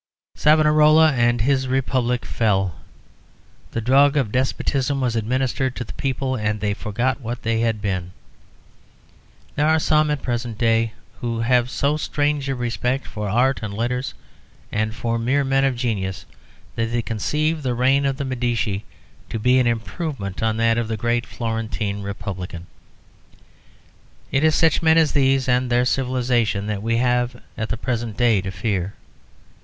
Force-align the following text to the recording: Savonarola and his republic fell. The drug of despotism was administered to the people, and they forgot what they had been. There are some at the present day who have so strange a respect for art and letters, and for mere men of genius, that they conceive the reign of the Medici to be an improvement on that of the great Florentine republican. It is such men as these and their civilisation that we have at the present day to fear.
Savonarola 0.33 1.11
and 1.11 1.41
his 1.41 1.67
republic 1.67 2.25
fell. 2.25 2.73
The 3.69 3.81
drug 3.81 4.17
of 4.17 4.31
despotism 4.31 4.99
was 4.99 5.15
administered 5.15 5.75
to 5.75 5.83
the 5.83 5.93
people, 5.93 6.35
and 6.35 6.59
they 6.59 6.73
forgot 6.73 7.21
what 7.21 7.43
they 7.43 7.59
had 7.59 7.83
been. 7.83 8.11
There 9.55 9.67
are 9.67 9.77
some 9.77 10.09
at 10.09 10.17
the 10.17 10.23
present 10.25 10.57
day 10.57 10.93
who 11.19 11.41
have 11.41 11.69
so 11.69 11.97
strange 11.97 12.49
a 12.49 12.55
respect 12.55 13.05
for 13.05 13.29
art 13.29 13.59
and 13.61 13.75
letters, 13.75 14.15
and 14.71 14.95
for 14.95 15.19
mere 15.19 15.43
men 15.43 15.63
of 15.63 15.75
genius, 15.75 16.25
that 16.75 16.89
they 16.91 17.03
conceive 17.03 17.61
the 17.61 17.75
reign 17.75 18.03
of 18.07 18.17
the 18.17 18.25
Medici 18.25 18.83
to 19.29 19.37
be 19.37 19.59
an 19.59 19.67
improvement 19.67 20.41
on 20.41 20.57
that 20.57 20.79
of 20.79 20.87
the 20.87 20.97
great 20.97 21.27
Florentine 21.27 22.01
republican. 22.01 22.65
It 24.31 24.43
is 24.43 24.55
such 24.55 24.81
men 24.81 24.97
as 24.97 25.11
these 25.11 25.47
and 25.47 25.69
their 25.69 25.85
civilisation 25.85 26.65
that 26.65 26.81
we 26.81 26.97
have 26.97 27.39
at 27.55 27.69
the 27.69 27.77
present 27.77 28.17
day 28.17 28.41
to 28.41 28.49
fear. 28.49 28.95